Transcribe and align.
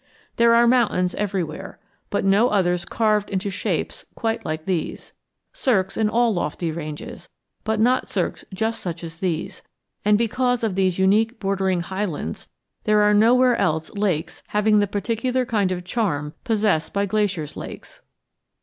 There 0.37 0.55
are 0.55 0.65
mountains 0.65 1.13
everywhere, 1.13 1.77
but 2.09 2.25
no 2.25 2.49
others 2.49 2.85
carved 2.85 3.29
into 3.29 3.51
shapes 3.51 4.03
quite 4.15 4.43
like 4.43 4.65
these; 4.65 5.13
cirques 5.53 5.95
in 5.95 6.09
all 6.09 6.33
lofty 6.33 6.71
ranges, 6.71 7.29
but 7.63 7.79
not 7.79 8.07
cirques 8.07 8.43
just 8.51 8.81
such 8.81 9.03
as 9.03 9.19
these; 9.19 9.61
and 10.03 10.17
because 10.17 10.63
of 10.63 10.73
these 10.73 10.97
unique 10.97 11.39
bordering 11.39 11.81
highlands 11.81 12.49
there 12.85 13.03
are 13.03 13.13
nowhere 13.13 13.55
else 13.57 13.93
lakes 13.93 14.41
having 14.47 14.79
the 14.79 14.87
particular 14.87 15.45
kind 15.45 15.71
of 15.71 15.85
charm 15.85 16.33
possessed 16.45 16.93
by 16.95 17.05
Glacier's 17.05 17.55
lakes. 17.55 18.01